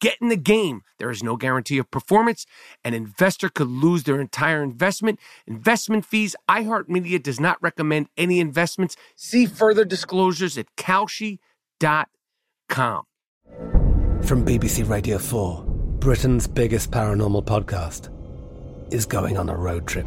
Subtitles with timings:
[0.00, 0.82] Get in the game.
[0.98, 2.46] There is no guarantee of performance.
[2.84, 5.18] An investor could lose their entire investment.
[5.46, 6.36] Investment fees.
[6.48, 8.96] iHeartMedia does not recommend any investments.
[9.16, 11.38] See further disclosures at Kalshi.com.
[14.22, 15.64] From BBC Radio 4,
[15.98, 18.08] Britain's biggest paranormal podcast
[18.92, 20.06] is going on a road trip.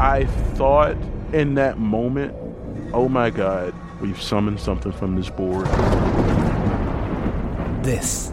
[0.00, 0.24] I
[0.54, 0.96] thought
[1.32, 2.34] in that moment,
[2.94, 5.66] oh my God, we've summoned something from this board.
[7.84, 8.32] This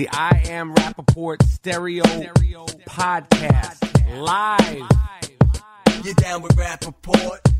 [0.00, 2.04] The I Am Rappaport Stereo,
[2.88, 4.88] Podcast live.
[6.02, 7.59] You're down with Rappaport?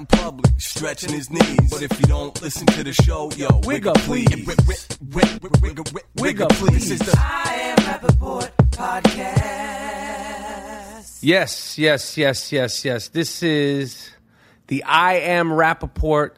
[0.01, 1.69] in public, stretching his knees.
[1.69, 4.27] But if you don't listen to the show, yo, wiggle please.
[5.13, 5.85] Wiggle,
[6.15, 6.89] wiggle please.
[6.89, 9.39] This is the I Am Rappaport podcast.
[11.21, 13.09] Yes, yes, yes, yes, yes.
[13.09, 14.09] This is
[14.67, 16.31] the I Am Rappaport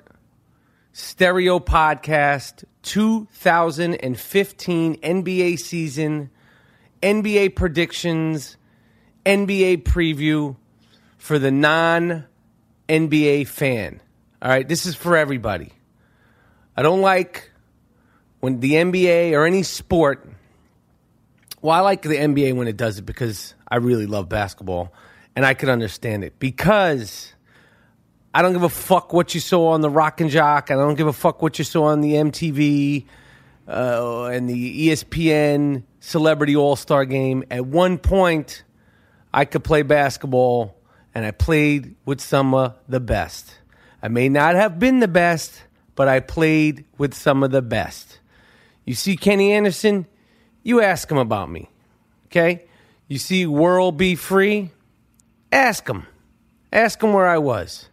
[0.92, 6.30] Stereo Podcast 2015 NBA season,
[7.02, 8.58] NBA predictions,
[9.26, 10.58] NBA preview
[11.18, 12.26] for the non
[12.90, 14.02] NBA fan.
[14.42, 15.72] All right, this is for everybody.
[16.76, 17.52] I don't like
[18.40, 20.28] when the NBA or any sport.
[21.62, 24.94] Well, I like the NBA when it does it because I really love basketball
[25.36, 27.34] and I can understand it because
[28.34, 30.72] I don't give a fuck what you saw on the Rock and Jock.
[30.72, 33.06] I don't give a fuck what you saw on the MTV
[33.68, 37.44] uh, and the ESPN Celebrity All Star Game.
[37.50, 38.64] At one point,
[39.34, 40.76] I could play basketball
[41.16, 43.56] and I played with some of the best.
[44.02, 45.64] I may not have been the best,
[45.96, 48.20] but I played with some of the best.
[48.86, 50.08] You see Kenny Anderson,
[50.64, 51.70] you ask him about me.
[52.28, 52.66] Okay?
[53.08, 54.16] You see World B.
[54.16, 54.72] Free,
[55.52, 56.08] ask him.
[56.72, 57.90] Ask him where I was.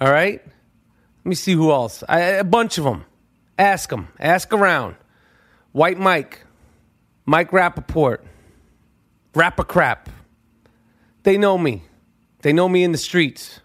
[0.00, 0.42] All right?
[0.44, 2.02] Let me see who else.
[2.08, 3.04] I, a bunch of them.
[3.58, 4.08] Ask them.
[4.18, 4.96] Ask around.
[5.72, 6.44] White Mike,
[7.24, 8.18] Mike Rappaport,
[9.34, 10.08] Rapper Crap.
[11.22, 11.82] They know me.
[12.44, 13.60] They know me in the streets.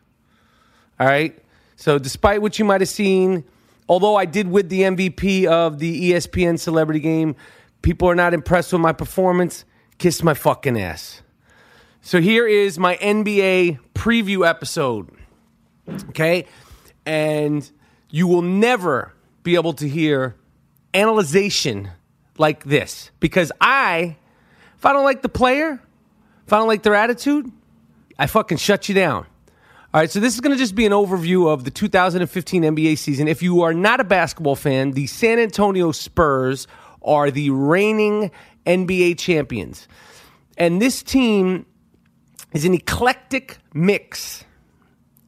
[1.02, 1.38] All right?
[1.76, 3.44] So, despite what you might have seen,
[3.90, 7.36] although I did win the MVP of the ESPN celebrity game,
[7.82, 9.66] people are not impressed with my performance.
[9.98, 11.22] Kiss my fucking ass.
[12.00, 15.10] So, here is my NBA preview episode.
[16.08, 16.46] Okay?
[17.06, 17.70] And
[18.10, 20.38] you will never be able to hear
[20.94, 21.90] analyzation
[22.38, 24.16] like this because I,
[24.78, 25.82] if I don't like the player,
[26.48, 27.52] if I don't like their attitude,
[28.20, 29.26] I fucking shut you down.
[29.92, 32.98] All right, so this is going to just be an overview of the 2015 NBA
[32.98, 33.30] season.
[33.30, 36.68] If you are not a basketball fan, the San Antonio Spurs
[37.02, 38.30] are the reigning
[38.68, 39.88] NBA champions.
[40.58, 41.66] And this team
[42.54, 44.44] is an eclectic mix.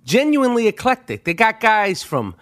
[0.03, 1.23] Genuinely eclectic.
[1.23, 2.35] They got guys from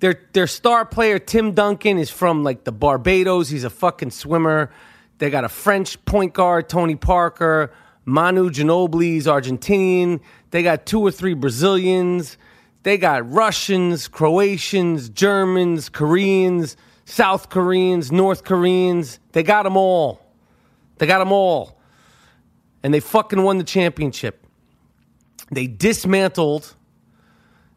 [0.00, 3.48] their their star player Tim Duncan is from like the Barbados.
[3.48, 4.72] He's a fucking swimmer.
[5.18, 7.72] They got a French point guard Tony Parker.
[8.06, 10.20] Manu Ginobili is Argentinian.
[10.52, 12.38] They got two or three Brazilians.
[12.84, 19.18] They got Russians, Croatians, Germans, Koreans, South Koreans, North Koreans.
[19.32, 20.24] They got them all.
[20.98, 21.76] They got them all.
[22.84, 24.46] And they fucking won the championship.
[25.50, 26.74] They dismantled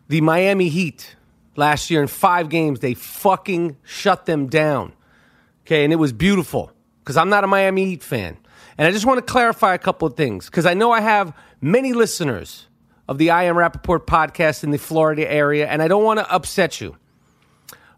[0.08, 1.16] the Miami Heat
[1.56, 2.80] last year in five games.
[2.80, 4.94] They fucking shut them down.
[5.66, 8.38] Okay, and it was beautiful because I'm not a Miami Heat fan.
[8.80, 11.36] And I just want to clarify a couple of things because I know I have
[11.60, 12.66] many listeners
[13.10, 16.32] of the I Am Rappaport podcast in the Florida area, and I don't want to
[16.32, 16.96] upset you.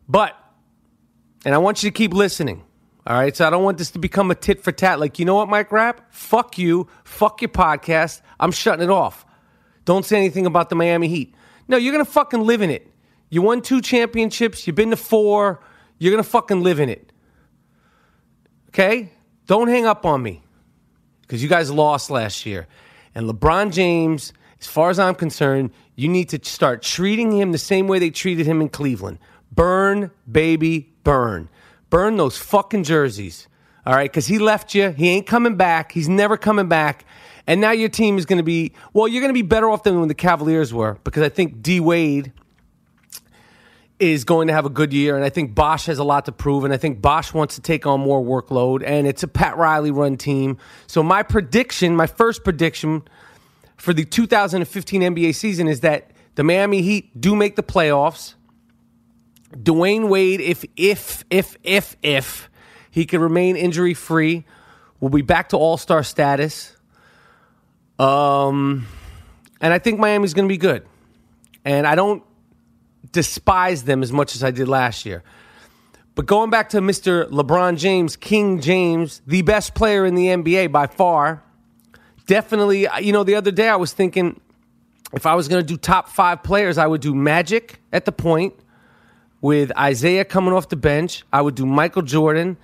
[0.10, 0.36] But,
[1.46, 2.64] and I want you to keep listening.
[3.06, 5.00] All right, so I don't want this to become a tit for tat.
[5.00, 6.12] Like, you know what, Mike Rapp?
[6.12, 6.88] Fuck you.
[7.04, 8.22] Fuck your podcast.
[8.40, 9.24] I'm shutting it off.
[9.86, 11.36] Don't say anything about the Miami Heat.
[11.68, 12.92] No, you're going to fucking live in it.
[13.30, 14.66] You won two championships.
[14.66, 15.62] You've been to four.
[16.00, 17.14] You're going to fucking live in it.
[18.70, 19.12] Okay?
[19.46, 20.42] Don't hang up on me
[21.32, 22.68] because you guys lost last year.
[23.16, 27.58] And LeBron James, as far as I'm concerned, you need to start treating him the
[27.58, 29.18] same way they treated him in Cleveland.
[29.50, 31.48] Burn, baby, burn.
[31.90, 33.48] Burn those fucking jerseys.
[33.86, 34.92] All right, because he left you.
[34.92, 35.94] He ain't coming back.
[35.94, 37.06] He's never coming back.
[37.48, 39.84] And now your team is going to be, well, you're going to be better off
[39.84, 42.34] than when the Cavaliers were because I think D Wade
[44.02, 46.32] is going to have a good year, and I think Bosh has a lot to
[46.32, 49.58] prove, and I think Bosh wants to take on more workload, and it's a Pat
[49.58, 50.58] Riley run team.
[50.88, 53.04] So my prediction, my first prediction
[53.78, 58.34] for the 2015 NBA season is that the Miami Heat do make the playoffs.
[59.56, 62.50] Dwyane Wade, if if if if if
[62.90, 64.46] he can remain injury free,
[65.00, 66.76] will be back to All Star status.
[68.00, 68.88] Um,
[69.60, 70.88] and I think Miami's going to be good.
[71.64, 72.24] And I don't
[73.12, 75.24] despise them as much as I did last year.
[76.16, 77.30] But going back to Mr.
[77.30, 81.44] LeBron James, King James, the best player in the NBA by far,
[82.28, 84.40] definitely, you know, the other day I was thinking
[85.14, 88.12] if I was going to do top five players, I would do Magic at the
[88.12, 88.54] point
[89.42, 91.24] with Isaiah coming off the bench.
[91.32, 92.58] I would do Michael Jordan.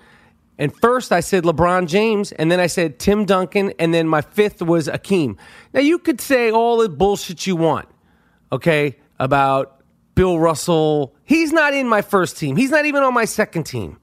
[0.58, 4.22] And first I said LeBron James, and then I said Tim Duncan, and then my
[4.22, 5.38] fifth was Akeem.
[5.74, 7.88] Now you could say all the bullshit you want,
[8.52, 9.77] okay, about
[10.18, 11.14] Bill Russell.
[11.24, 12.56] He's not in my first team.
[12.56, 14.00] He's not even on my second team.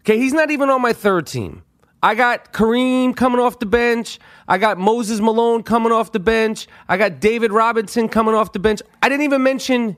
[0.00, 1.62] Okay, he's not even on my third team.
[2.02, 4.18] I got Kareem coming off the bench.
[4.46, 6.66] I got Moses Malone coming off the bench.
[6.90, 8.82] I got David Robinson coming off the bench.
[9.02, 9.96] I didn't even mention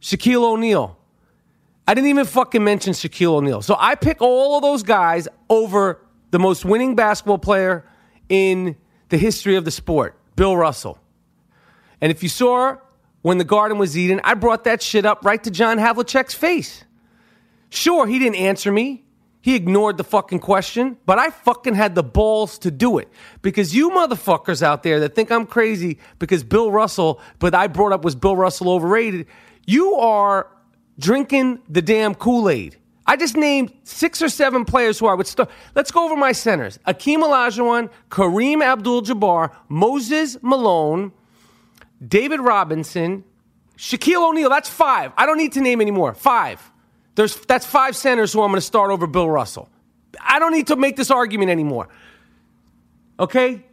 [0.00, 0.98] Shaquille O'Neal.
[1.86, 3.62] I didn't even fucking mention Shaquille O'Neal.
[3.62, 7.88] So I pick all of those guys over the most winning basketball player
[8.28, 8.74] in
[9.10, 10.98] the history of the sport, Bill Russell.
[12.00, 12.78] And if you saw
[13.26, 16.84] when the garden was eaten, I brought that shit up right to John Havlicek's face.
[17.70, 19.02] Sure, he didn't answer me.
[19.40, 23.08] He ignored the fucking question, but I fucking had the balls to do it.
[23.42, 27.90] Because you motherfuckers out there that think I'm crazy because Bill Russell, but I brought
[27.90, 29.26] up was Bill Russell overrated,
[29.66, 30.46] you are
[30.96, 32.76] drinking the damn Kool Aid.
[33.08, 35.50] I just named six or seven players who I would start.
[35.74, 41.10] Let's go over my centers Akeem Olajuwon, Kareem Abdul Jabbar, Moses Malone,
[42.06, 43.24] David Robinson,
[43.76, 44.50] Shaquille O'Neal.
[44.50, 45.12] That's five.
[45.16, 46.14] I don't need to name anymore.
[46.14, 46.70] Five.
[47.14, 49.68] There's, that's five centers who I'm going to start over Bill Russell.
[50.20, 51.88] I don't need to make this argument anymore.
[53.18, 53.64] Okay?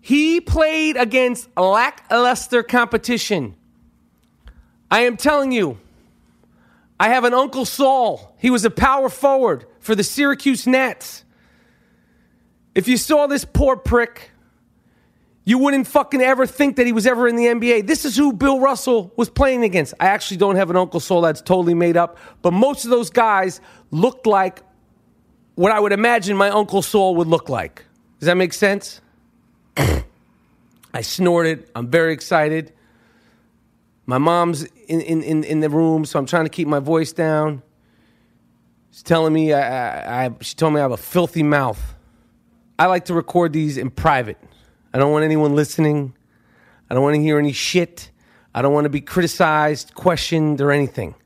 [0.00, 3.56] He played against lackluster competition.
[4.90, 5.78] I am telling you,
[7.00, 8.36] I have an Uncle Saul.
[8.38, 11.24] He was a power forward for the Syracuse Nets.
[12.74, 14.30] If you saw this poor prick,
[15.44, 17.86] you wouldn't fucking ever think that he was ever in the NBA.
[17.86, 19.92] This is who Bill Russell was playing against.
[20.00, 23.10] I actually don't have an Uncle Soul that's totally made up, but most of those
[23.10, 23.60] guys
[23.90, 24.62] looked like
[25.54, 27.84] what I would imagine my Uncle Soul would look like.
[28.20, 29.02] Does that make sense?
[29.76, 31.68] I snorted.
[31.76, 32.72] I'm very excited.
[34.06, 37.62] My mom's in, in, in, the room, so I'm trying to keep my voice down.
[38.90, 41.94] She's telling me, I, I, I, she told me I have a filthy mouth.
[42.78, 44.38] I like to record these in private.
[44.94, 46.14] I don't want anyone listening.
[46.88, 48.12] I don't want to hear any shit.
[48.54, 51.16] I don't want to be criticized, questioned, or anything.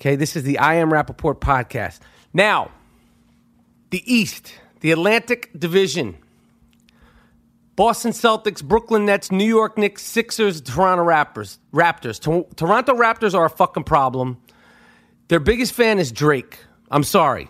[0.00, 2.00] Okay, this is the I Am Rappaport podcast.
[2.32, 2.72] Now,
[3.90, 6.16] the East, the Atlantic Division.
[7.76, 11.58] Boston Celtics, Brooklyn Nets, New York Knicks, Sixers, Toronto Raptors.
[11.72, 12.20] Raptors.
[12.22, 14.38] To- Toronto Raptors are a fucking problem.
[15.28, 16.58] Their biggest fan is Drake.
[16.90, 17.48] I'm sorry.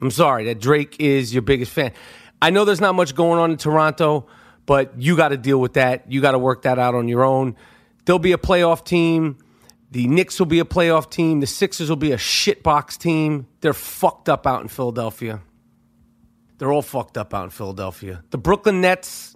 [0.00, 1.92] I'm sorry that Drake is your biggest fan.
[2.40, 4.26] I know there's not much going on in Toronto,
[4.70, 6.12] but you got to deal with that.
[6.12, 7.56] You got to work that out on your own.
[8.04, 9.36] There'll be a playoff team.
[9.90, 11.40] The Knicks will be a playoff team.
[11.40, 13.48] The Sixers will be a shitbox team.
[13.62, 15.40] They're fucked up out in Philadelphia.
[16.58, 18.22] They're all fucked up out in Philadelphia.
[18.30, 19.34] The Brooklyn Nets,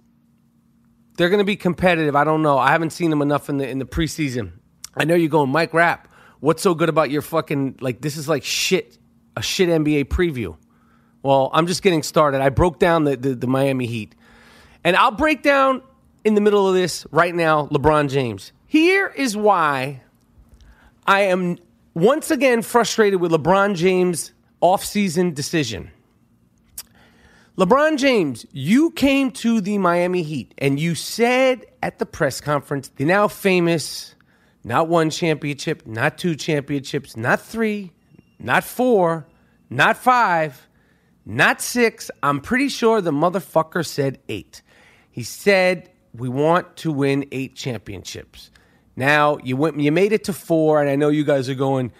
[1.17, 2.15] they're going to be competitive.
[2.15, 2.57] I don't know.
[2.57, 4.53] I haven't seen them enough in the in the preseason.
[4.95, 6.07] I know you're going, Mike Rapp.
[6.39, 7.99] What's so good about your fucking like?
[7.99, 8.97] This is like shit,
[9.35, 10.55] a shit NBA preview.
[11.23, 12.39] Well, I'm just getting started.
[12.39, 14.15] I broke down the, the, the Miami Heat,
[14.85, 15.81] and I'll break down
[16.23, 17.65] in the middle of this right now.
[17.67, 18.53] LeBron James.
[18.67, 20.01] Here is why
[21.07, 21.57] I am
[21.95, 25.91] once again frustrated with LeBron James' offseason decision.
[27.57, 32.89] LeBron James, you came to the Miami Heat and you said at the press conference,
[32.89, 34.13] the now famous,
[34.63, 37.91] not one championship, not two championships, not three,
[38.37, 39.25] not four,
[39.69, 40.67] not five,
[41.25, 42.11] not six.
[42.21, 44.61] I'm pretty sure the motherfucker said eight.
[45.15, 48.51] He said, We want to win eight championships.
[48.97, 51.93] Now you went you made it to four, and I know you guys are going,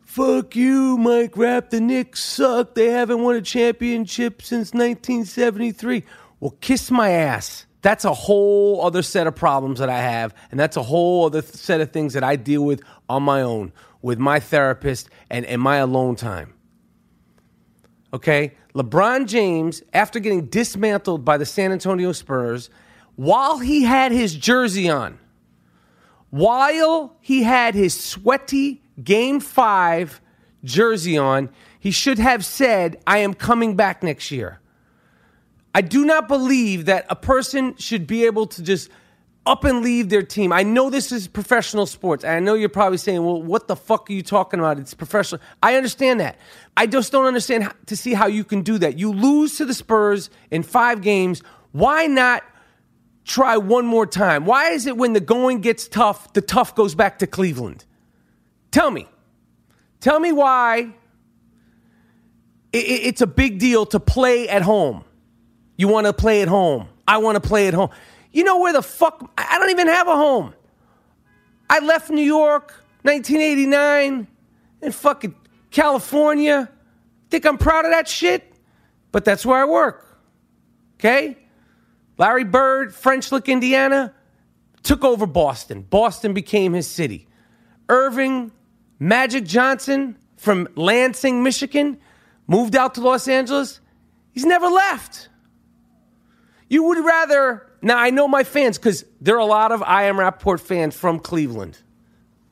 [0.00, 1.68] Fuck you, Mike Rapp.
[1.68, 2.74] The Knicks suck.
[2.74, 6.04] They haven't won a championship since 1973.
[6.40, 7.66] Well, kiss my ass.
[7.82, 11.42] That's a whole other set of problems that I have, and that's a whole other
[11.42, 15.60] set of things that I deal with on my own with my therapist and in
[15.60, 16.54] my alone time.
[18.12, 18.54] Okay?
[18.74, 22.70] LeBron James, after getting dismantled by the San Antonio Spurs,
[23.16, 25.18] while he had his jersey on,
[26.30, 30.20] while he had his sweaty game five
[30.64, 31.48] jersey on,
[31.80, 34.60] he should have said, I am coming back next year.
[35.74, 38.90] I do not believe that a person should be able to just
[39.46, 40.52] up and leave their team.
[40.52, 42.24] I know this is professional sports.
[42.24, 44.78] I know you're probably saying, well, what the fuck are you talking about?
[44.78, 45.40] It's professional.
[45.62, 46.38] I understand that.
[46.76, 48.98] I just don't understand to see how you can do that.
[48.98, 51.42] You lose to the Spurs in five games.
[51.72, 52.44] Why not
[53.24, 54.44] try one more time?
[54.44, 57.86] Why is it when the going gets tough, the tough goes back to Cleveland?
[58.70, 59.08] Tell me.
[60.00, 60.92] Tell me why
[62.72, 65.04] it, it, it's a big deal to play at home.
[65.76, 66.88] You want to play at home.
[67.06, 67.90] I want to play at home.
[68.32, 69.30] You know where the fuck?
[69.36, 70.54] I don't even have a home.
[71.70, 74.26] I left New York 1989
[74.82, 75.34] in fucking
[75.70, 76.70] California.
[77.30, 78.52] Think I'm proud of that shit?
[79.12, 80.18] But that's where I work.
[80.94, 81.38] Okay?
[82.16, 84.12] Larry Bird, French Lick, Indiana,
[84.82, 85.82] took over Boston.
[85.82, 87.28] Boston became his city.
[87.88, 88.50] Earvin
[88.98, 91.98] Magic Johnson from Lansing, Michigan,
[92.46, 93.80] moved out to Los Angeles.
[94.32, 95.28] He's never left.
[96.68, 100.04] You would rather, now I know my fans, because there are a lot of I
[100.04, 101.78] Am Rapport fans from Cleveland.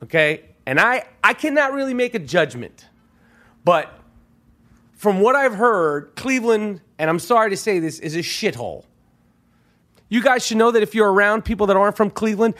[0.03, 0.45] Okay?
[0.65, 2.85] And I, I cannot really make a judgment.
[3.63, 3.91] But
[4.93, 8.85] from what I've heard, Cleveland, and I'm sorry to say this, is a shithole.
[10.09, 12.53] You guys should know that if you're around people that aren't from Cleveland,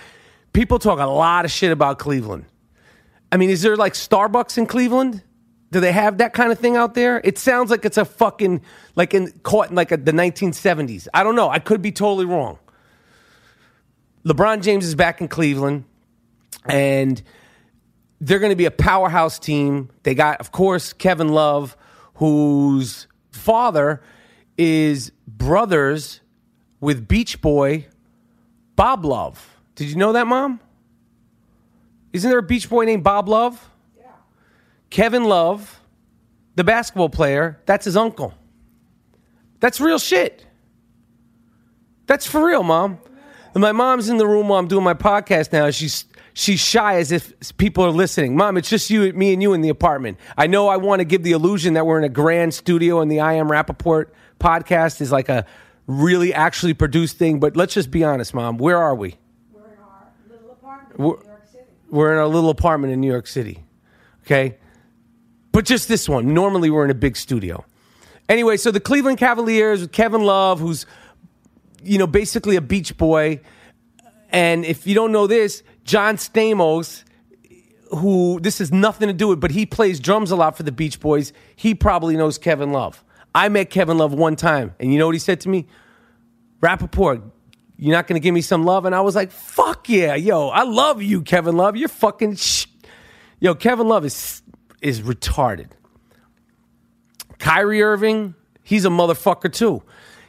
[0.53, 2.45] people talk a lot of shit about Cleveland.
[3.31, 5.23] I mean, is there like Starbucks in Cleveland?
[5.71, 7.19] Do they have that kind of thing out there?
[7.23, 8.61] It sounds like it's a fucking
[8.95, 11.07] like in caught in like a, the 1970s.
[11.13, 11.49] I don't know.
[11.49, 12.57] I could be totally wrong.
[14.25, 15.85] LeBron James is back in Cleveland,
[16.65, 17.21] and
[18.19, 19.89] they're going to be a powerhouse team.
[20.03, 21.77] They got, of course, Kevin Love,
[22.15, 24.01] whose father
[24.57, 26.21] is brothers
[26.79, 27.87] with Beach Boy
[28.75, 29.57] Bob Love.
[29.75, 30.59] Did you know that, Mom?
[32.13, 33.69] Isn't there a Beach Boy named Bob Love?
[34.89, 35.79] Kevin Love,
[36.55, 38.33] the basketball player, that's his uncle.
[39.59, 40.45] That's real shit.
[42.05, 42.99] That's for real, Mom.
[43.53, 45.69] And my mom's in the room while I'm doing my podcast now.
[45.71, 48.35] She's she's shy as if people are listening.
[48.37, 50.19] Mom, it's just you, me, and you in the apartment.
[50.37, 53.11] I know I want to give the illusion that we're in a grand studio and
[53.11, 54.05] the I Am Rappaport
[54.39, 55.45] podcast is like a
[55.87, 57.39] really actually produced thing.
[57.39, 58.57] But let's just be honest, Mom.
[58.59, 59.15] Where are we?
[59.51, 61.63] We're in our little apartment We're- in New York City.
[61.89, 63.63] We're in our little apartment in New York City.
[64.25, 64.57] Okay?
[65.57, 66.35] But just this one.
[66.35, 67.65] Normally we're in a big studio.
[68.29, 70.85] Anyway, so the Cleveland Cavaliers with Kevin Love, who's
[71.81, 73.41] you know, basically a beach boy.
[74.29, 77.03] And if you don't know this, John Stamos,
[77.89, 80.71] who this has nothing to do with, but he plays drums a lot for the
[80.71, 81.33] Beach Boys.
[81.55, 83.03] He probably knows Kevin Love.
[83.33, 85.65] I met Kevin Love one time, and you know what he said to me?
[86.61, 87.23] Rappaport,
[87.77, 88.85] you're not going to give me some love?
[88.85, 91.75] And I was like, fuck yeah, yo, I love you, Kevin Love.
[91.75, 92.67] You're fucking, sh-
[93.39, 94.41] Yo, Kevin Love is
[94.81, 95.71] is retarded.
[97.39, 99.83] Kyrie Irving, he's a motherfucker too.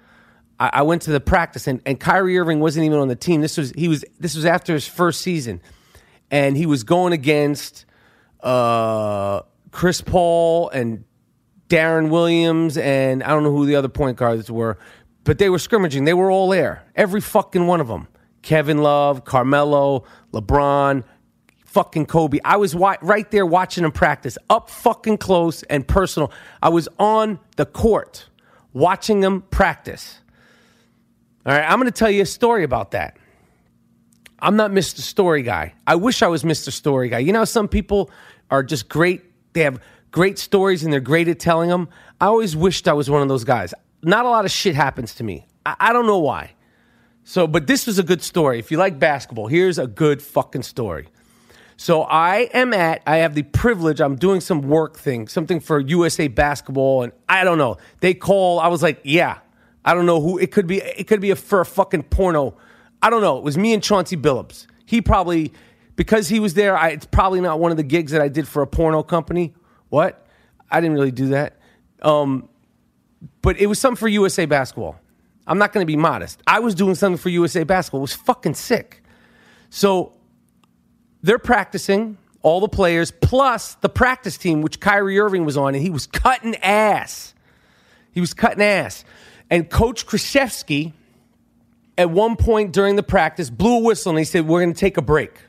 [0.61, 3.41] I, I went to the practice and, and Kyrie Irving wasn't even on the team.
[3.41, 5.63] This was he was this was after his first season,
[6.31, 7.87] and he was going against
[8.43, 11.05] uh, Chris Paul and
[11.69, 14.79] Deron Williams and I don't know who the other point guards were,
[15.25, 16.05] but they were scrimmaging.
[16.05, 18.09] They were all there, every fucking one of them.
[18.43, 21.05] Kevin Love, Carmelo, LeBron,
[21.67, 22.39] fucking Kobe.
[22.45, 26.33] I was wa- right there watching them practice, up fucking close and personal.
[26.63, 28.29] I was on the court
[28.73, 30.21] watching them practice.
[31.45, 33.17] All right, I'm going to tell you a story about that.
[34.41, 35.01] I'm not Mr.
[35.01, 35.75] Story Guy.
[35.87, 36.73] I wish I was Mr.
[36.73, 37.19] Story Guy.
[37.19, 38.11] You know, some people
[38.51, 39.23] are just great.
[39.53, 41.89] They have great stories and they're great at telling them.
[42.21, 43.75] I always wished I was one of those guys.
[44.03, 45.47] Not a lot of shit happens to me.
[45.67, 46.53] I, I don't know why.
[47.25, 48.59] So, but this was a good story.
[48.59, 51.09] If you like basketball, here's a good fucking story.
[51.77, 55.79] So I am at, I have the privilege, I'm doing some work thing, something for
[55.79, 57.77] USA basketball, and I don't know.
[58.01, 59.39] They call, I was like, yeah.
[59.85, 60.79] I don't know who it could be.
[60.83, 62.57] It could be a, for a fucking porno.
[63.01, 63.39] I don't know.
[63.39, 64.67] It was me and Chauncey Billups.
[64.85, 65.53] He probably,
[65.97, 68.49] because he was there, I, it's probably not one of the gigs that I did
[68.49, 69.55] for a porno company.
[69.89, 70.27] What?
[70.71, 71.59] I didn't really do that.
[72.03, 72.49] Um,
[73.43, 74.99] but it was something for USA basketball.
[75.47, 76.43] I'm not going to be modest.
[76.47, 78.01] I was doing something for USA basketball.
[78.01, 79.03] It was fucking sick.
[79.71, 80.13] So
[81.23, 85.83] they're practicing, all the players, plus the practice team, which Kyrie Irving was on, and
[85.83, 87.35] he was cutting ass.
[88.13, 89.05] He was cutting ass.
[89.51, 90.93] And Coach Krzyzewski,
[91.97, 94.79] at one point during the practice, blew a whistle and he said, We're going to
[94.79, 95.41] take a break.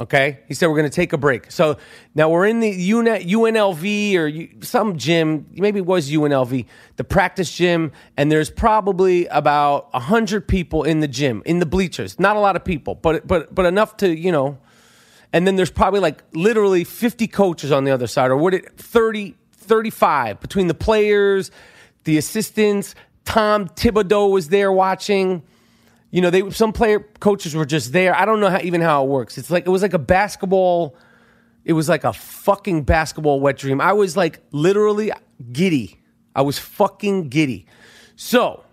[0.00, 0.38] Okay?
[0.48, 1.52] He said, We're going to take a break.
[1.52, 1.76] So
[2.14, 6.64] now we're in the UNLV or some gym, maybe it was UNLV,
[6.96, 12.18] the practice gym, and there's probably about 100 people in the gym, in the bleachers.
[12.18, 14.58] Not a lot of people, but, but, but enough to, you know.
[15.34, 18.76] And then there's probably like literally 50 coaches on the other side, or what it
[18.78, 21.50] 30, 35 between the players,
[22.04, 22.94] the assistants.
[23.26, 25.42] Tom Thibodeau was there watching.
[26.10, 28.14] You know, they some player coaches were just there.
[28.14, 29.38] I don't know how, even how it works.
[29.38, 30.96] It's like it was like a basketball.
[31.64, 33.80] It was like a fucking basketball wet dream.
[33.80, 35.12] I was like literally
[35.52, 36.00] giddy.
[36.34, 37.66] I was fucking giddy.
[38.16, 38.64] So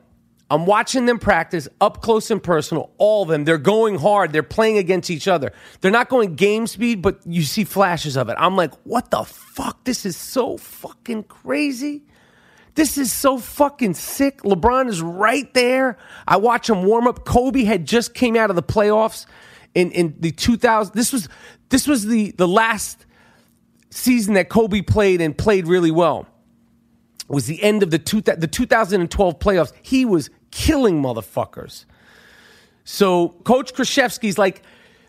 [0.50, 2.92] I'm watching them practice up close and personal.
[2.98, 3.44] All of them.
[3.44, 4.32] They're going hard.
[4.32, 5.52] They're playing against each other.
[5.82, 8.38] They're not going game speed, but you see flashes of it.
[8.40, 9.84] I'm like, what the fuck?
[9.84, 12.04] This is so fucking crazy.
[12.78, 14.44] This is so fucking sick.
[14.44, 15.98] LeBron is right there.
[16.28, 17.26] I watch him warm up.
[17.26, 19.26] Kobe had just came out of the playoffs
[19.74, 20.94] in, in the 2000.
[20.94, 21.28] This was
[21.70, 23.08] this was the the last
[23.90, 26.28] season that Kobe played and played really well.
[27.22, 29.74] It was the end of the two, the 2012 playoffs.
[29.82, 31.86] He was killing motherfuckers.
[32.84, 34.62] So Coach Krzyzewski's like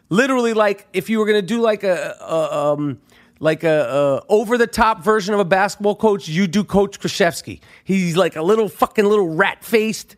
[0.08, 2.98] literally like if you were gonna do like a, a um,
[3.40, 7.60] like a, a over the top version of a basketball coach, you do Coach Krzyzewski.
[7.84, 10.16] He's like a little fucking little rat faced.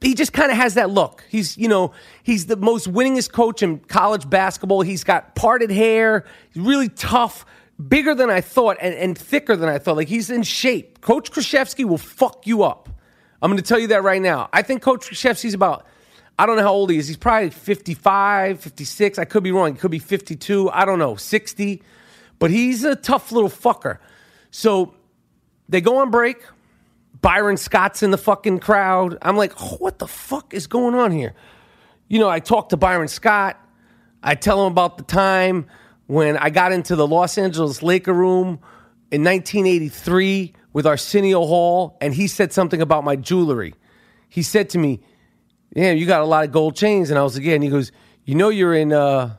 [0.00, 1.24] He just kind of has that look.
[1.28, 4.82] He's you know he's the most winningest coach in college basketball.
[4.82, 6.24] He's got parted hair.
[6.52, 7.44] He's really tough,
[7.88, 9.96] bigger than I thought, and, and thicker than I thought.
[9.96, 11.00] Like he's in shape.
[11.00, 12.88] Coach Krzyzewski will fuck you up.
[13.42, 14.48] I'm going to tell you that right now.
[14.52, 15.86] I think Coach Krzyzewski's about.
[16.38, 17.08] I don't know how old he is.
[17.08, 19.18] He's probably 55, 56.
[19.18, 19.72] I could be wrong.
[19.72, 20.70] He could be 52.
[20.70, 21.82] I don't know, 60
[22.38, 23.98] but he's a tough little fucker.
[24.50, 24.94] So
[25.68, 26.42] they go on break.
[27.20, 29.18] Byron Scott's in the fucking crowd.
[29.22, 31.34] I'm like, oh, what the fuck is going on here?
[32.08, 33.60] You know, I talk to Byron Scott.
[34.22, 35.66] I tell him about the time
[36.06, 38.60] when I got into the Los Angeles Laker room
[39.10, 43.74] in 1983 with Arsenio Hall, and he said something about my jewelry.
[44.28, 45.00] He said to me,
[45.74, 47.70] "Yeah, you got a lot of gold chains," and I was like, "Yeah." And he
[47.70, 47.92] goes,
[48.24, 49.36] "You know, you're in uh,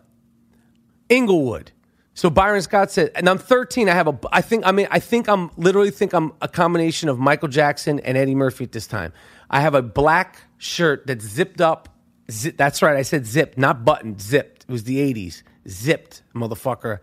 [1.10, 1.72] Inglewood."
[2.18, 3.88] So Byron Scott said, and I'm 13.
[3.88, 7.10] I have a, I think, I mean, I think I'm literally think I'm a combination
[7.10, 9.14] of Michael Jackson and Eddie Murphy at this time.
[9.52, 11.90] I have a black shirt that's zipped up.
[12.32, 12.98] Zip, that's right.
[12.98, 14.64] I said zipped, not buttoned, zipped.
[14.64, 15.44] It was the 80s.
[15.70, 17.02] Zipped, motherfucker.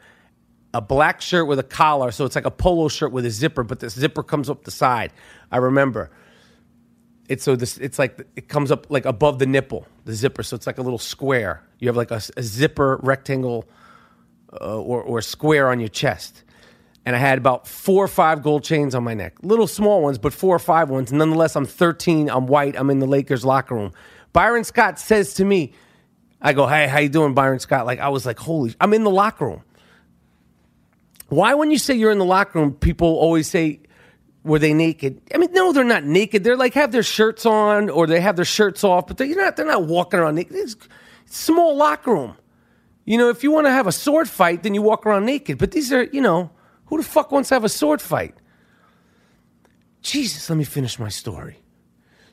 [0.74, 2.10] A black shirt with a collar.
[2.10, 4.72] So it's like a polo shirt with a zipper, but the zipper comes up the
[4.72, 5.12] side.
[5.52, 6.10] I remember.
[7.28, 10.42] It's so this, it's like, it comes up like above the nipple, the zipper.
[10.42, 11.62] So it's like a little square.
[11.78, 13.68] You have like a, a zipper rectangle
[14.60, 16.42] uh, or, or square on your chest.
[17.06, 19.34] And I had about four or five gold chains on my neck.
[19.42, 21.12] Little small ones, but four or five ones.
[21.12, 22.30] Nonetheless, I'm 13.
[22.30, 22.76] I'm white.
[22.78, 23.92] I'm in the Lakers locker room.
[24.32, 25.74] Byron Scott says to me,
[26.40, 27.86] I go, hey, how you doing, Byron Scott?
[27.86, 29.62] Like, I was like, holy, I'm in the locker room.
[31.28, 33.80] Why, when you say you're in the locker room, people always say,
[34.44, 35.22] were they naked?
[35.34, 36.44] I mean, no, they're not naked.
[36.44, 39.56] They're like have their shirts on or they have their shirts off, but they're not.
[39.56, 40.54] They're not walking around naked.
[40.54, 40.76] It's,
[41.24, 42.36] it's small locker room.
[43.04, 45.58] You know, if you want to have a sword fight, then you walk around naked.
[45.58, 46.50] But these are, you know,
[46.86, 48.34] who the fuck wants to have a sword fight?
[50.02, 51.58] Jesus, let me finish my story.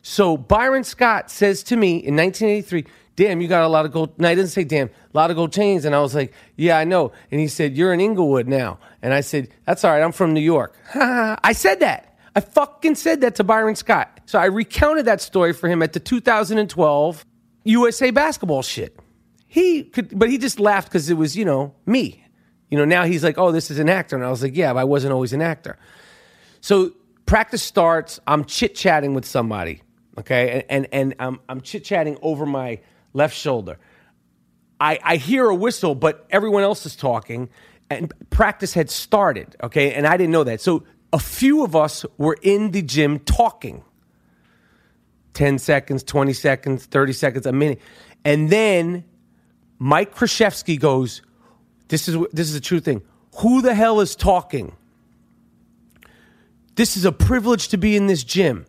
[0.02, 4.18] So Byron Scott says to me in 1983, "Damn, you got a lot of gold."
[4.18, 6.78] No, I didn't say damn, a lot of gold chains, and I was like, "Yeah,
[6.78, 10.02] I know." And he said, "You're in Inglewood now," and I said, "That's all right.
[10.02, 12.18] I'm from New York." I said that.
[12.36, 14.22] I fucking said that to Byron Scott.
[14.26, 17.26] So I recounted that story for him at the 2012
[17.66, 18.98] USA basketball shit.
[19.52, 22.24] He could, but he just laughed because it was, you know, me.
[22.70, 24.72] You know, now he's like, "Oh, this is an actor," and I was like, "Yeah,
[24.72, 25.78] but I wasn't always an actor."
[26.62, 26.94] So
[27.26, 28.18] practice starts.
[28.26, 29.82] I'm chit chatting with somebody,
[30.18, 32.80] okay, and and, and I'm I'm chit chatting over my
[33.12, 33.78] left shoulder.
[34.80, 37.50] I I hear a whistle, but everyone else is talking,
[37.90, 40.62] and practice had started, okay, and I didn't know that.
[40.62, 43.84] So a few of us were in the gym talking.
[45.34, 47.80] 10 seconds, 20 seconds, 30 seconds, a minute.
[48.24, 49.06] And then
[49.84, 51.24] Mike Krzyzewski goes,
[51.88, 53.02] this is, this is a true thing.
[53.38, 54.76] Who the hell is talking?
[56.76, 58.68] This is a privilege to be in this gym.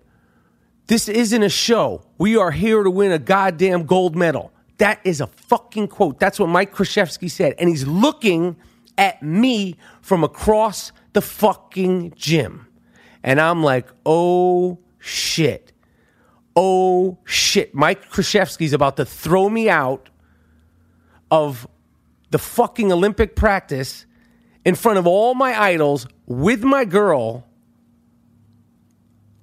[0.86, 2.06] This isn't a show.
[2.16, 4.54] We are here to win a goddamn gold medal.
[4.78, 6.18] That is a fucking quote.
[6.18, 7.56] That's what Mike Krzyzewski said.
[7.58, 8.56] And he's looking
[8.96, 12.68] at me from across the fucking gym.
[13.22, 15.74] And I'm like, oh shit.
[16.56, 17.74] Oh shit.
[17.74, 20.08] Mike Krzyzewski's about to throw me out
[21.32, 21.66] of
[22.30, 24.04] the fucking Olympic practice
[24.66, 27.46] in front of all my idols with my girl.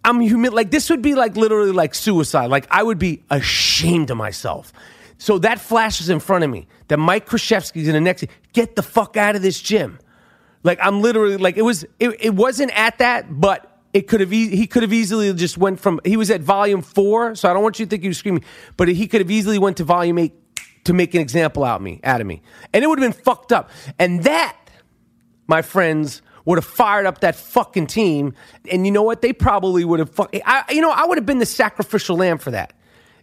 [0.06, 0.54] I'm humid.
[0.54, 2.46] Like this would be like literally like suicide.
[2.46, 4.72] Like I would be ashamed of myself.
[5.18, 8.26] So that flashes in front of me that Mike Krzyzewski's in the next.
[8.54, 10.00] Get the fuck out of this gym.
[10.64, 11.86] Like I'm literally like it was.
[12.00, 14.32] It, it wasn't at that, but it could have.
[14.32, 16.00] E- he could have easily just went from.
[16.06, 18.44] He was at volume four, so I don't want you to think he was screaming,
[18.78, 20.34] but he could have easily went to volume eight
[20.90, 22.42] to make an example out of me, out of me,
[22.74, 23.70] and it would have been fucked up.
[24.00, 24.58] And that,
[25.46, 28.34] my friends, would have fired up that fucking team.
[28.72, 29.22] And you know what?
[29.22, 30.10] They probably would have.
[30.10, 32.74] Fuck, I, you know, I would have been the sacrificial lamb for that.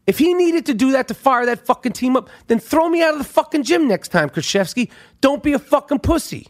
[0.07, 3.03] If he needed to do that to fire that fucking team up, then throw me
[3.03, 4.89] out of the fucking gym next time, Krzyzewski.
[5.21, 6.47] Don't be a fucking pussy.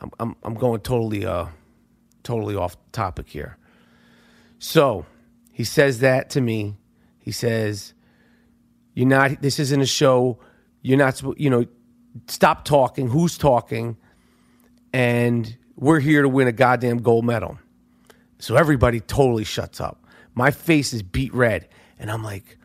[0.00, 1.46] I'm, I'm, I'm going totally, uh,
[2.24, 3.56] totally off topic here.
[4.58, 5.06] So
[5.50, 6.76] he says that to me.
[7.18, 7.94] He says,
[8.98, 9.40] "You're not.
[9.40, 10.40] This isn't a show.
[10.82, 11.22] You're not.
[11.38, 11.66] You know,
[12.26, 13.08] stop talking.
[13.08, 13.96] Who's talking?
[14.92, 17.60] And we're here to win a goddamn gold medal."
[18.40, 20.04] So everybody totally shuts up.
[20.34, 21.68] My face is beet red,
[22.00, 22.58] and I'm like,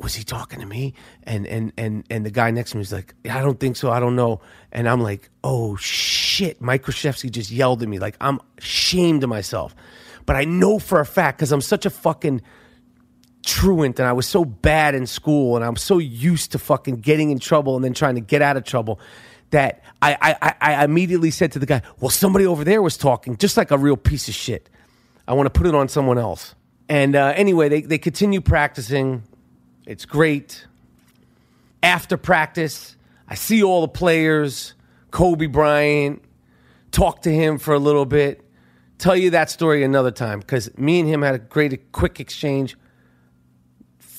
[0.00, 0.94] was he talking to me?
[1.24, 3.90] And and and and the guy next to me is like, I don't think so.
[3.90, 4.40] I don't know.
[4.72, 6.62] And I'm like, oh shit!
[6.62, 7.98] Mike Krzyzewski just yelled at me.
[7.98, 9.76] Like I'm ashamed of myself,
[10.24, 12.40] but I know for a fact because I'm such a fucking
[13.48, 17.30] truant and I was so bad in school and I'm so used to fucking getting
[17.30, 19.00] in trouble and then trying to get out of trouble
[19.50, 23.38] that I, I, I immediately said to the guy, well, somebody over there was talking
[23.38, 24.68] just like a real piece of shit.
[25.26, 26.54] I want to put it on someone else.
[26.90, 29.22] And uh, anyway, they, they continue practicing.
[29.86, 30.66] It's great.
[31.82, 34.74] After practice, I see all the players,
[35.10, 36.22] Kobe Bryant,
[36.90, 38.44] talk to him for a little bit.
[38.98, 42.76] Tell you that story another time because me and him had a great, quick exchange.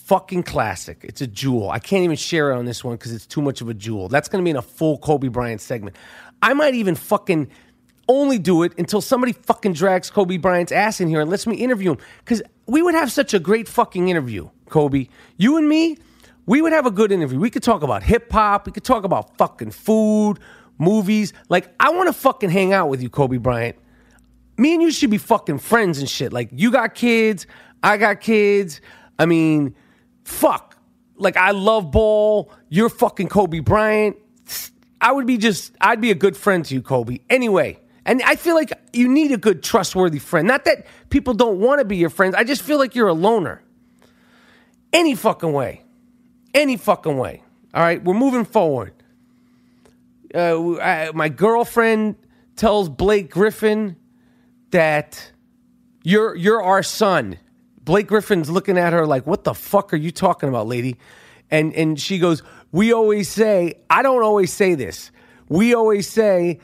[0.10, 1.02] Fucking classic.
[1.04, 1.70] It's a jewel.
[1.70, 4.08] I can't even share it on this one because it's too much of a jewel.
[4.08, 5.96] That's going to be in a full Kobe Bryant segment.
[6.42, 7.48] I might even fucking
[8.08, 11.58] only do it until somebody fucking drags Kobe Bryant's ass in here and lets me
[11.58, 12.00] interview him.
[12.26, 15.10] Because we would have such a great fucking interview, Kobe.
[15.38, 16.00] You and me,
[16.48, 17.40] we would have a good interview.
[17.40, 18.66] We could talk about hip hop.
[18.66, 20.40] We could talk about fucking food,
[20.80, 21.34] movies.
[21.50, 23.76] Like, I want to fucking hang out with you, Kobe Bryant.
[24.58, 26.34] Me and you should be fucking friends and shit.
[26.34, 27.46] Like, you got kids,
[27.84, 28.82] I got kids.
[29.20, 29.76] I mean,
[30.30, 30.78] fuck.
[31.16, 32.52] Like, I love ball.
[32.70, 34.16] You're fucking Kobe Bryant.
[35.02, 37.20] I would be just, I'd be a good friend to you, Kobe.
[37.30, 40.48] Anyway, and I feel like you need a good, trustworthy friend.
[40.48, 42.36] Not that people don't want to be your friends.
[42.36, 43.62] I just feel like you're a loner.
[44.92, 45.84] Any fucking way.
[46.54, 47.44] Any fucking way.
[47.74, 48.94] All right, we're moving forward.
[50.34, 52.16] Uh, I, my girlfriend
[52.56, 53.96] tells Blake Griffin
[54.72, 55.32] that
[56.04, 57.38] you're you're our son.
[57.90, 60.98] Blake Griffin's looking at her like, "What the fuck are you talking about, lady?"
[61.50, 65.10] And and she goes, "We always say, I don't always say this.
[65.48, 66.60] We always say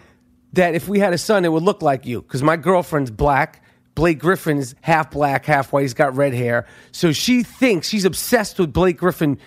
[0.54, 3.64] that if we had a son, it would look like you because my girlfriend's black.
[3.96, 5.82] Blake Griffin's half black, half white.
[5.82, 6.68] He's got red hair.
[6.92, 9.40] So she thinks she's obsessed with Blake Griffin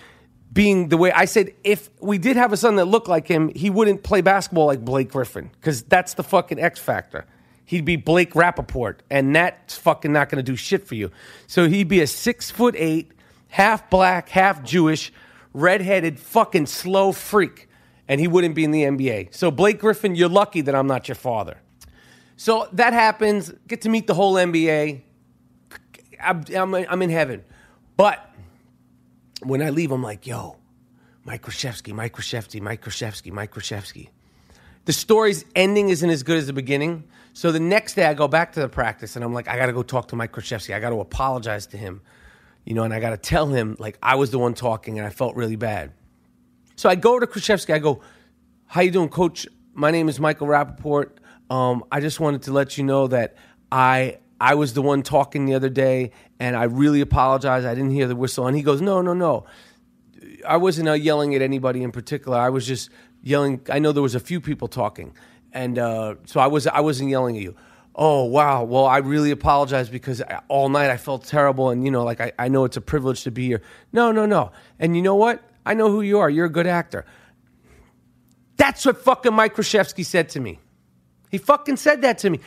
[0.51, 1.53] being the way I said.
[1.63, 4.83] If we did have a son that looked like him, he wouldn't play basketball like
[4.83, 7.25] Blake Griffin because that's the fucking X factor.
[7.69, 11.11] He'd be Blake Rappaport, and that's fucking not going to do shit for you.
[11.45, 13.11] So he'd be a six foot eight,
[13.47, 15.13] half black, half Jewish,
[15.53, 17.69] redheaded fucking slow freak,
[18.07, 19.35] and he wouldn't be in the NBA.
[19.35, 21.61] So Blake Griffin, you're lucky that I'm not your father.
[22.37, 23.53] So that happens.
[23.67, 25.03] Get to meet the whole NBA.
[26.19, 27.43] I'm, I'm, in heaven.
[27.97, 28.33] But
[29.43, 30.57] when I leave, I'm like, yo,
[31.23, 34.09] Mike Krzyzewski, Mike Krzyzewski, Mike Krzyzewski, Mike Krzyzewski.
[34.85, 37.03] The story's ending isn't as good as the beginning.
[37.33, 39.67] So the next day, I go back to the practice and I'm like, I got
[39.67, 40.73] to go talk to Mike Krzyzewski.
[40.73, 42.01] I got to apologize to him,
[42.65, 45.07] you know, and I got to tell him like I was the one talking and
[45.07, 45.93] I felt really bad.
[46.75, 47.73] So I go to Krzyzewski.
[47.73, 48.01] I go,
[48.65, 49.47] "How you doing, Coach?
[49.73, 51.11] My name is Michael Rappaport.
[51.49, 53.35] Um, I just wanted to let you know that
[53.71, 57.65] I I was the one talking the other day, and I really apologize.
[57.65, 59.45] I didn't hear the whistle." And he goes, "No, no, no.
[60.47, 62.37] I wasn't yelling at anybody in particular.
[62.37, 62.89] I was just
[63.21, 63.61] yelling.
[63.69, 65.13] I know there was a few people talking,
[65.53, 67.55] and uh, so I was I wasn't yelling at you.
[67.95, 68.63] Oh wow.
[68.63, 72.31] Well, I really apologize because all night I felt terrible, and you know, like I,
[72.39, 73.61] I know it's a privilege to be here.
[73.91, 74.51] No, no, no.
[74.79, 75.43] And you know what?
[75.65, 76.29] I know who you are.
[76.29, 77.05] You're a good actor.
[78.57, 80.59] That's what fucking Mike Krzyzewski said to me.
[81.29, 82.39] He fucking said that to me.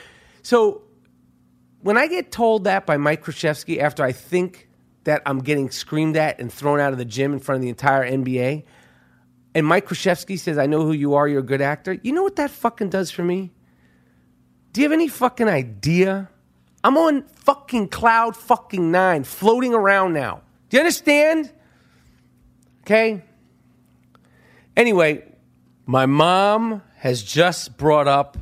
[0.43, 0.83] So
[1.81, 4.69] when I get told that by Mike Krzyzewski after I think
[5.05, 7.69] that I'm getting screamed at and thrown out of the gym in front of the
[7.69, 8.65] entire NBA,
[9.55, 12.23] and Mike Krzyzewski says, I know who you are, you're a good actor, you know
[12.23, 13.53] what that fucking does for me?
[14.73, 16.31] Do you have any fucking idea?
[16.83, 20.43] I'm on fucking cloud fucking nine, floating around now.
[20.71, 21.53] Do you understand?
[22.81, 23.23] Okay?
[24.77, 25.25] Anyway,
[25.85, 28.39] my mom has just brought up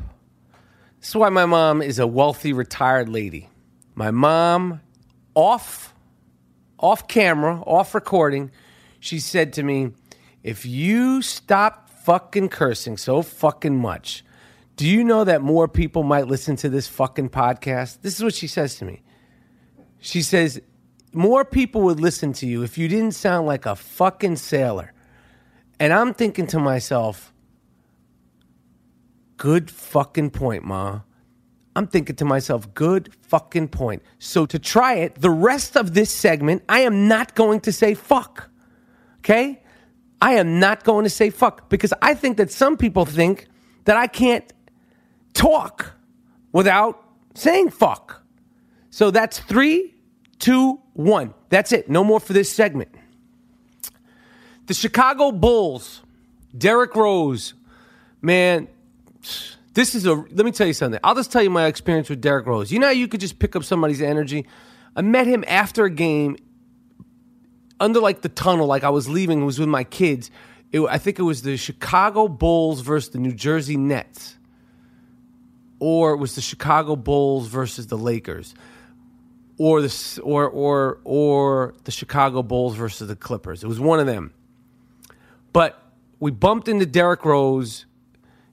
[1.01, 3.49] this is why my mom is a wealthy retired lady.
[3.95, 4.83] My mom,
[5.35, 5.95] off,
[6.79, 8.51] off camera, off recording,
[9.01, 9.93] she said to me,
[10.43, 14.25] "If you stop fucking cursing so fucking much,
[14.77, 18.35] do you know that more people might listen to this fucking podcast?" This is what
[18.35, 19.03] she says to me.
[19.99, 20.61] She says,
[21.13, 24.93] "More people would listen to you if you didn't sound like a fucking sailor."
[25.79, 27.33] And I'm thinking to myself,
[29.41, 31.01] Good fucking point, Ma.
[31.75, 34.03] I'm thinking to myself, good fucking point.
[34.19, 37.95] So to try it, the rest of this segment, I am not going to say
[37.95, 38.51] fuck.
[39.21, 39.63] Okay?
[40.21, 43.47] I am not going to say fuck because I think that some people think
[43.85, 44.53] that I can't
[45.33, 45.95] talk
[46.53, 47.03] without
[47.35, 48.23] saying fuck.
[48.91, 49.95] So that's three,
[50.39, 51.35] two, one.
[51.49, 51.89] That's it.
[51.89, 52.95] No more for this segment.
[54.67, 56.03] The Chicago Bulls,
[56.57, 57.55] Derrick Rose,
[58.21, 58.69] man,
[59.75, 60.15] this is a.
[60.15, 61.01] Let me tell you something.
[61.03, 62.73] I'll just tell you my experience with Derrick Rose.
[62.73, 64.47] You know you could just pick up somebody's energy?
[64.95, 66.37] I met him after a game
[67.81, 70.31] under like the tunnel, like I was leaving, was with my kids.
[70.71, 74.37] It, I think it was the Chicago Bulls versus the New Jersey Nets,
[75.81, 78.55] or it was the Chicago Bulls versus the Lakers,
[79.59, 83.65] or the or or or the Chicago Bulls versus the Clippers.
[83.65, 84.33] It was one of them.
[85.53, 85.83] But
[86.21, 87.87] we bumped into Derrick Rose,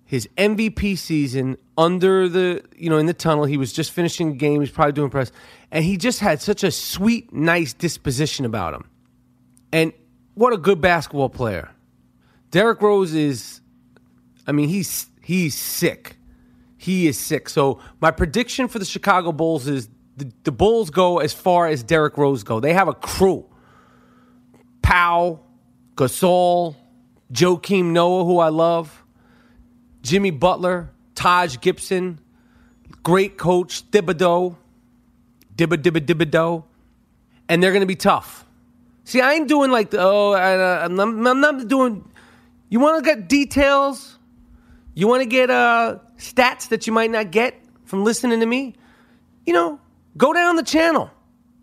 [0.05, 3.45] his MVP season under the you know in the tunnel.
[3.45, 4.61] He was just finishing a game.
[4.61, 5.31] He's probably doing press,
[5.69, 8.85] and he just had such a sweet, nice disposition about him.
[9.77, 9.93] And
[10.33, 11.69] what a good basketball player.
[12.49, 13.61] Derrick Rose is,
[14.47, 16.17] I mean, he's he's sick.
[16.77, 17.47] He is sick.
[17.47, 21.83] So my prediction for the Chicago Bulls is the, the Bulls go as far as
[21.83, 22.59] Derrick Rose go.
[22.59, 23.45] They have a crew.
[24.81, 25.41] Pau,
[25.93, 26.75] Gasol,
[27.31, 29.03] Joakim Noah, who I love,
[30.01, 32.19] Jimmy Butler, Taj Gibson,
[33.03, 34.55] great coach, Thibodeau,
[35.55, 36.63] Dibba Dibba Thibodeau,
[37.47, 38.46] and they're going to be tough.
[39.07, 42.03] See, I ain't doing like the, oh, I, I'm, not, I'm not doing.
[42.67, 44.19] You want to get details?
[44.95, 48.75] You want to get uh, stats that you might not get from listening to me?
[49.45, 49.79] You know,
[50.17, 51.09] go down the channel.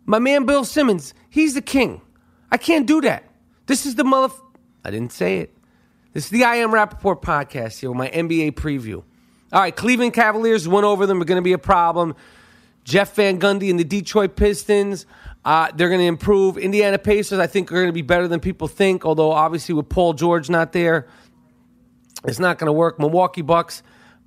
[0.06, 2.00] My man Bill Simmons, he's the king.
[2.50, 3.24] I can't do that.
[3.66, 4.32] This is the mother.
[4.82, 5.54] I didn't say it.
[6.14, 9.02] This is the I Am Rappaport podcast here with my NBA preview.
[9.52, 11.20] All right, Cleveland Cavaliers went over them.
[11.20, 12.16] Are going to be a problem.
[12.84, 15.04] Jeff Van Gundy and the Detroit Pistons,
[15.44, 16.56] uh, they're going to improve.
[16.56, 19.04] Indiana Pacers, I think, are going to be better than people think.
[19.04, 21.06] Although obviously with Paul George not there,
[22.24, 22.98] it's not going to work.
[22.98, 23.82] Milwaukee Bucks,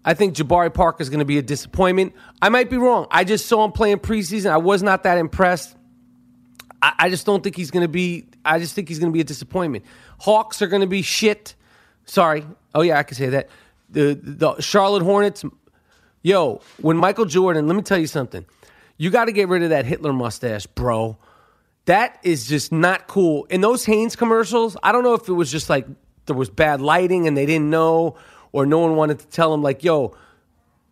[0.06, 2.14] I think Jabari Parker is going to be a disappointment.
[2.42, 3.08] I might be wrong.
[3.10, 4.52] I just saw him playing preseason.
[4.52, 5.76] I was not that impressed.
[6.82, 8.28] I, I just don't think he's going to be.
[8.46, 9.86] I just think he's going to be a disappointment.
[10.20, 11.56] Hawks are going to be shit.
[12.06, 12.46] Sorry.
[12.76, 13.50] Oh yeah, I can say that.
[13.90, 15.44] The the Charlotte Hornets.
[16.22, 18.46] Yo, when Michael Jordan, let me tell you something.
[18.98, 21.18] You got to get rid of that Hitler mustache, bro.
[21.86, 23.46] That is just not cool.
[23.46, 25.88] In those Hanes commercials, I don't know if it was just like
[26.26, 28.16] there was bad lighting and they didn't know,
[28.52, 30.16] or no one wanted to tell him like, yo,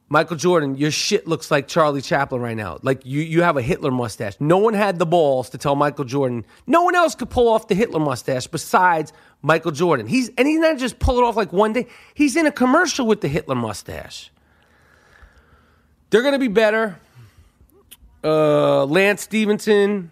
[0.08, 2.78] Michael Jordan, your shit looks like Charlie Chaplin right now.
[2.84, 4.36] Like you, you have a Hitler mustache.
[4.40, 6.46] No one had the balls to tell Michael Jordan.
[6.68, 10.06] No one else could pull off the Hitler mustache besides Michael Jordan.
[10.06, 11.88] He's and he's not just pull it off like one day.
[12.14, 14.32] He's in a commercial with the Hitler mustache.
[16.12, 17.00] They're gonna be better.
[18.26, 20.12] Uh, Lance Stephenson,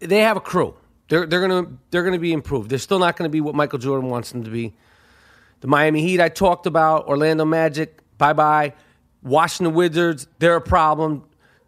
[0.00, 0.74] they have a crew.
[1.08, 2.70] They're they're gonna they're gonna be improved.
[2.70, 4.72] They're still not gonna be what Michael Jordan wants them to be.
[5.60, 8.72] The Miami Heat I talked about, Orlando Magic, bye bye.
[9.22, 11.24] Washington Wizards, they're a problem.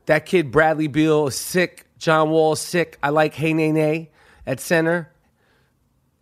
[0.07, 1.87] That kid Bradley Beal is sick.
[1.99, 2.99] John Wall is sick.
[3.03, 4.11] I like Hey Nay Nay
[4.47, 5.11] at center.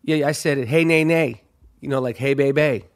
[0.03, 0.67] Yeah, I said it.
[0.67, 1.43] Hey Nay Nay.
[1.81, 2.87] You know, like Hey Bay Bay.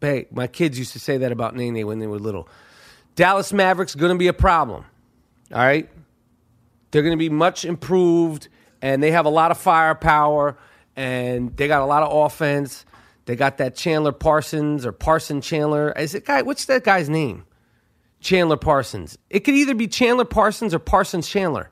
[0.00, 0.26] Bay.
[0.30, 2.46] My kids used to say that about Nay Nay when they were little.
[3.14, 4.84] Dallas Mavericks to be a problem.
[5.52, 5.88] All right?
[6.90, 8.48] They're going to be much improved,
[8.82, 10.56] and they have a lot of firepower,
[10.96, 12.84] and they got a lot of offense.
[13.26, 15.92] They got that Chandler Parsons or Parson Chandler.
[15.92, 16.42] Is it guy?
[16.42, 17.44] What's that guy's name?
[18.20, 19.16] Chandler Parsons.
[19.30, 21.70] It could either be Chandler Parsons or Parsons Chandler.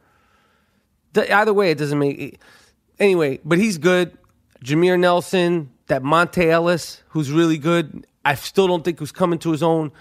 [1.12, 2.40] The- either way, it doesn't make.
[2.98, 4.16] Anyway, but he's good.
[4.64, 8.06] Jameer Nelson, that Monta Ellis, who's really good.
[8.24, 9.92] I still don't think who's coming to his own.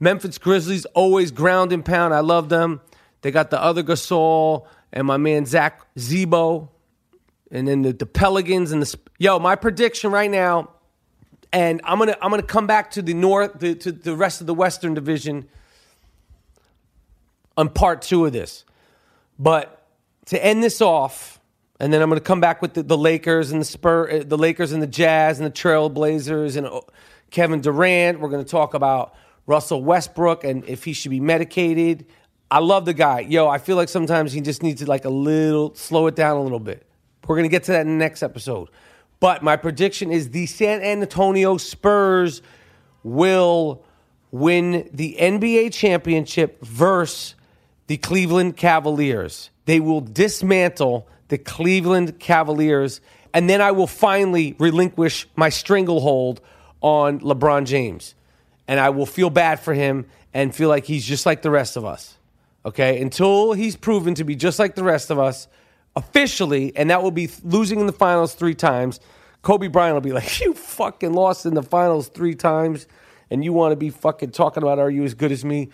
[0.00, 2.12] Memphis Grizzlies always ground and pound.
[2.14, 2.80] I love them.
[3.24, 6.68] They got the other Gasol and my man Zach Z-Bo,
[7.50, 9.38] and then the, the Pelicans and the yo.
[9.38, 10.68] My prediction right now,
[11.50, 14.46] and I'm gonna I'm gonna come back to the north the, to the rest of
[14.46, 15.48] the Western Division
[17.56, 18.66] on part two of this,
[19.38, 19.88] but
[20.26, 21.40] to end this off,
[21.80, 24.36] and then I'm to come back with the, the Lakers and the Spur, uh, the
[24.36, 26.82] Lakers and the Jazz and the Trailblazers and uh,
[27.30, 28.20] Kevin Durant.
[28.20, 29.14] We're to talk about
[29.46, 32.04] Russell Westbrook and if he should be medicated.
[32.54, 33.18] I love the guy.
[33.18, 36.36] Yo, I feel like sometimes he just needs to like a little slow it down
[36.36, 36.86] a little bit.
[37.26, 38.68] We're to get to that in the next episode.
[39.18, 42.42] But my prediction is the San Antonio Spurs
[43.02, 43.82] will
[44.30, 47.34] win the NBA championship versus
[47.88, 49.50] the Cleveland Cavaliers.
[49.64, 53.00] They will dismantle the Cleveland Cavaliers,
[53.32, 56.40] and then I will finally relinquish my stranglehold
[56.82, 58.14] on LeBron James.
[58.68, 61.76] And I will feel bad for him and feel like he's just like the rest
[61.76, 62.16] of us.
[62.64, 63.00] Okay?
[63.00, 65.48] Until he's proven to be just like the rest of us
[65.96, 69.00] officially, and that will be losing in the finals three times.
[69.42, 72.86] Kobe Bryant will be like, You fucking lost in the finals three times,
[73.30, 75.70] and you want to be fucking talking about are you as good as me?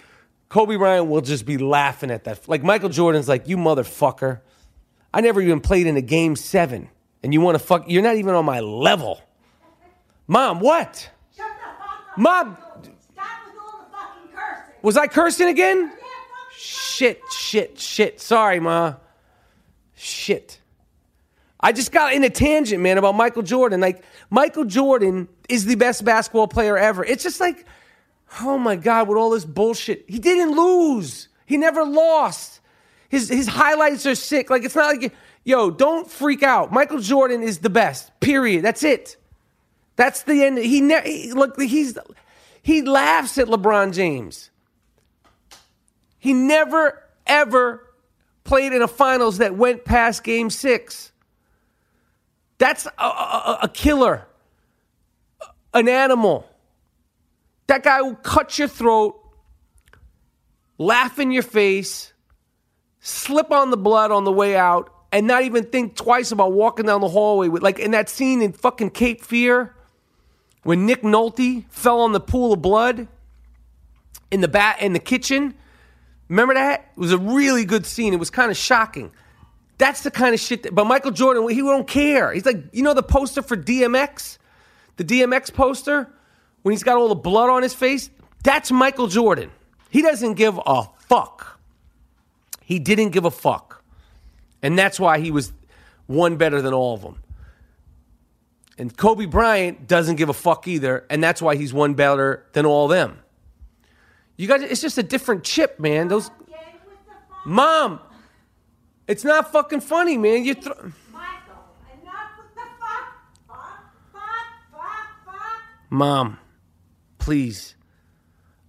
[0.48, 2.48] Kobe Bryant will just be laughing at that.
[2.48, 4.40] Like Michael Jordan's like, You motherfucker.
[5.12, 6.88] I never even played in a game seven,
[7.22, 9.20] and you want to fuck, you're not even on my level.
[10.28, 11.10] Mom, what?
[11.36, 12.18] Shut the fuck up.
[12.18, 12.56] Mom.
[12.56, 14.74] Stop with all the fucking cursing.
[14.82, 15.92] Was I cursing again?
[16.62, 18.20] Shit, shit, shit.
[18.20, 18.96] Sorry, Ma.
[19.96, 20.60] Shit.
[21.58, 23.80] I just got in a tangent, man, about Michael Jordan.
[23.80, 27.02] Like, Michael Jordan is the best basketball player ever.
[27.02, 27.64] It's just like,
[28.42, 30.04] oh my God, with all this bullshit.
[30.06, 32.60] He didn't lose, he never lost.
[33.08, 34.50] His, his highlights are sick.
[34.50, 36.70] Like, it's not like, yo, don't freak out.
[36.70, 38.62] Michael Jordan is the best, period.
[38.62, 39.16] That's it.
[39.96, 40.58] That's the end.
[40.58, 41.96] He, ne- he look, he's,
[42.62, 44.50] he laughs at LeBron James.
[46.20, 47.92] He never, ever
[48.44, 51.10] played in a finals that went past game six.
[52.58, 54.26] That's a, a, a killer,
[55.74, 56.46] an animal.
[57.66, 59.18] That guy will cut your throat,
[60.76, 62.12] laugh in your face,
[63.00, 66.86] slip on the blood on the way out, and not even think twice about walking
[66.86, 69.74] down the hallway with, like in that scene in fucking Cape Fear
[70.62, 73.08] when Nick Nolte fell on the pool of blood
[74.30, 75.54] in the bat in the kitchen.
[76.30, 76.92] Remember that?
[76.96, 78.14] It was a really good scene.
[78.14, 79.10] It was kind of shocking.
[79.78, 82.32] That's the kind of shit that, but Michael Jordan, he don't care.
[82.32, 84.38] He's like, you know the poster for DMX?
[84.96, 86.08] The DMX poster?
[86.62, 88.10] When he's got all the blood on his face?
[88.44, 89.50] That's Michael Jordan.
[89.90, 91.58] He doesn't give a fuck.
[92.62, 93.82] He didn't give a fuck.
[94.62, 95.52] And that's why he was
[96.06, 97.22] one better than all of them.
[98.78, 102.66] And Kobe Bryant doesn't give a fuck either, and that's why he's one better than
[102.66, 103.19] all of them.
[104.40, 106.08] You guys, it's just a different chip, man.
[106.08, 106.30] Those
[107.44, 108.00] mom,
[109.06, 110.46] it's not fucking funny, man.
[110.46, 110.92] You throw.
[115.90, 116.38] Mom,
[117.18, 117.74] please.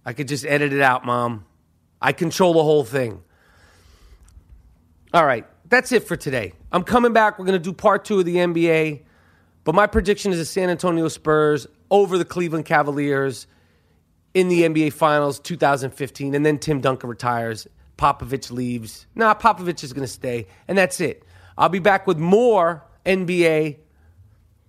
[0.04, 1.46] I could just edit it out, Mom.
[2.02, 3.22] I control the whole thing.
[5.14, 6.52] All right, that's it for today.
[6.70, 7.38] I'm coming back.
[7.38, 9.04] We're going to do part two of the NBA.
[9.64, 13.46] But my prediction is the San Antonio Spurs over the Cleveland Cavaliers
[14.34, 16.34] in the NBA Finals 2015.
[16.34, 17.66] And then Tim Duncan retires.
[17.98, 19.06] Popovich leaves.
[19.14, 20.46] Nah, Popovich is going to stay.
[20.66, 21.24] And that's it.
[21.56, 23.76] I'll be back with more NBA.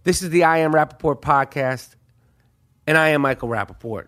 [0.03, 1.95] This is the I Am Rapaport podcast.
[2.85, 4.07] And I am Michael Rapaport.